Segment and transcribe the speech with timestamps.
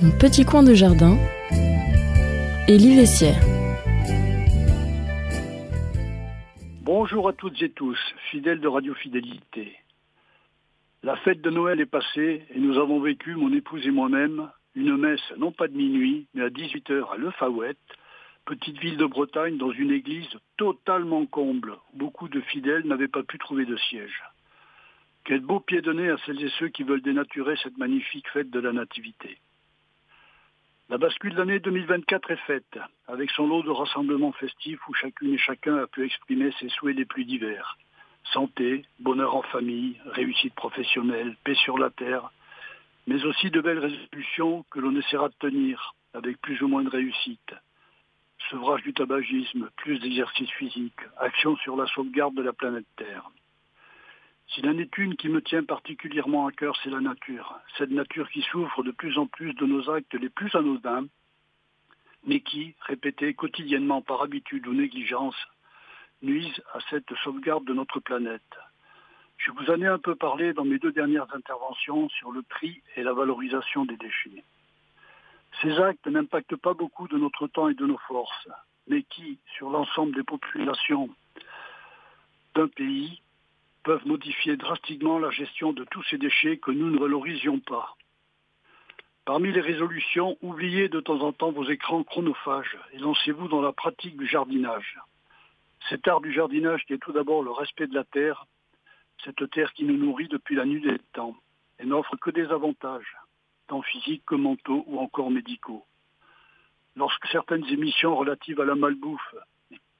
[0.00, 1.16] Mon petit coin de jardin,
[2.66, 3.40] Élie Vessière.
[6.82, 7.98] Bonjour à toutes et tous,
[8.30, 9.76] fidèles de Radio Fidélité.
[11.04, 14.96] La fête de Noël est passée et nous avons vécu, mon épouse et moi-même, une
[14.96, 17.78] messe non pas de minuit, mais à 18h à Le Fawette,
[18.46, 21.76] petite ville de Bretagne, dans une église totalement comble.
[21.94, 24.24] Beaucoup de fidèles n'avaient pas pu trouver de siège.
[25.28, 28.60] Quel beau pied donné à celles et ceux qui veulent dénaturer cette magnifique fête de
[28.60, 29.36] la Nativité.
[30.88, 35.34] La bascule de l'année 2024 est faite, avec son lot de rassemblements festifs où chacune
[35.34, 37.76] et chacun a pu exprimer ses souhaits les plus divers.
[38.32, 42.32] Santé, bonheur en famille, réussite professionnelle, paix sur la terre,
[43.06, 46.88] mais aussi de belles résolutions que l'on essaiera de tenir, avec plus ou moins de
[46.88, 47.54] réussite.
[48.48, 53.30] Sevrage du tabagisme, plus d'exercice physique, action sur la sauvegarde de la planète Terre.
[54.48, 57.58] S'il en est une qui me tient particulièrement à cœur, c'est la nature.
[57.76, 61.06] Cette nature qui souffre de plus en plus de nos actes les plus anodins,
[62.24, 65.36] mais qui, répétés quotidiennement par habitude ou négligence,
[66.22, 68.58] nuisent à cette sauvegarde de notre planète.
[69.36, 72.82] Je vous en ai un peu parlé dans mes deux dernières interventions sur le prix
[72.96, 74.42] et la valorisation des déchets.
[75.62, 78.48] Ces actes n'impactent pas beaucoup de notre temps et de nos forces,
[78.88, 81.08] mais qui, sur l'ensemble des populations
[82.54, 83.20] d'un pays,
[83.88, 87.96] peuvent modifier drastiquement la gestion de tous ces déchets que nous ne valorisions pas.
[89.24, 93.72] Parmi les résolutions, oubliez de temps en temps vos écrans chronophages et lancez-vous dans la
[93.72, 94.98] pratique du jardinage.
[95.88, 98.44] Cet art du jardinage qui est tout d'abord le respect de la terre,
[99.24, 101.34] cette terre qui nous nourrit depuis la nuit des temps
[101.78, 103.16] et n'offre que des avantages,
[103.68, 105.86] tant physiques que mentaux ou encore médicaux.
[106.94, 109.34] Lorsque certaines émissions relatives à la malbouffe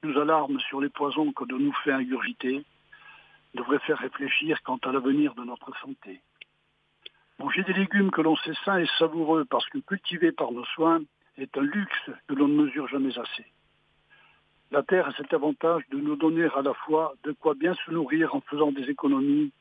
[0.03, 2.63] nous alarment sur les poisons que de nous fait ingurgiter,
[3.53, 6.21] devrait faire réfléchir quant à l'avenir de notre santé.
[7.39, 11.01] Manger des légumes que l'on sait sains et savoureux parce que cultivés par nos soins
[11.37, 13.45] est un luxe que l'on ne mesure jamais assez.
[14.71, 17.91] La terre a cet avantage de nous donner à la fois de quoi bien se
[17.91, 19.51] nourrir en faisant des économies,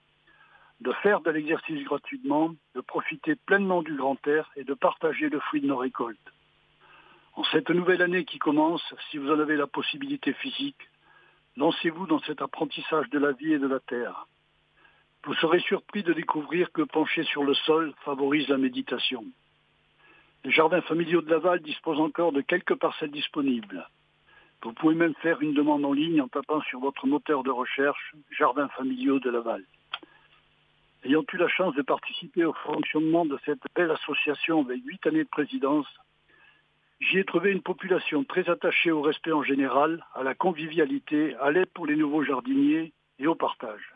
[0.80, 5.40] de faire de l'exercice gratuitement, de profiter pleinement du grand air et de partager le
[5.40, 6.18] fruit de nos récoltes.
[7.34, 10.90] En cette nouvelle année qui commence, si vous en avez la possibilité physique,
[11.58, 14.28] Lancez-vous dans cet apprentissage de la vie et de la terre.
[15.24, 19.24] Vous serez surpris de découvrir que pencher sur le sol favorise la méditation.
[20.44, 23.88] Les jardins familiaux de Laval disposent encore de quelques parcelles disponibles.
[24.62, 28.14] Vous pouvez même faire une demande en ligne en tapant sur votre moteur de recherche
[28.30, 29.64] Jardins familiaux de Laval.
[31.02, 35.24] Ayant eu la chance de participer au fonctionnement de cette belle association avec huit années
[35.24, 35.88] de présidence,
[37.00, 41.50] J'y ai trouvé une population très attachée au respect en général, à la convivialité, à
[41.50, 43.94] l'aide pour les nouveaux jardiniers et au partage.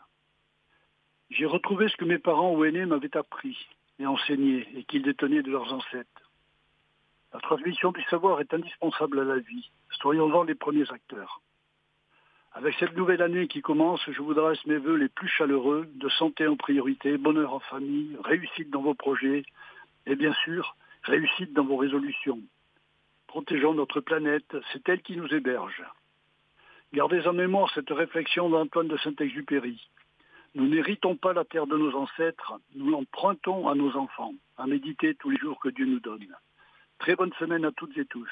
[1.29, 3.57] J'ai retrouvé ce que mes parents ou aînés m'avaient appris
[3.99, 6.31] et enseigné et qu'ils détenaient de leurs ancêtres.
[7.33, 9.69] La transmission du savoir est indispensable à la vie.
[10.01, 11.41] Soyons-en les premiers acteurs.
[12.53, 16.09] Avec cette nouvelle année qui commence, je vous adresse mes voeux les plus chaleureux, de
[16.09, 19.43] santé en priorité, bonheur en famille, réussite dans vos projets
[20.05, 22.39] et bien sûr, réussite dans vos résolutions.
[23.33, 25.83] Protégeons notre planète, c'est elle qui nous héberge.
[26.93, 29.81] Gardez en mémoire cette réflexion d'Antoine de Saint-Exupéry.
[30.53, 35.15] Nous n'héritons pas la terre de nos ancêtres, nous l'empruntons à nos enfants, à méditer
[35.15, 36.27] tous les jours que Dieu nous donne.
[36.99, 38.29] Très bonne semaine à toutes et tous.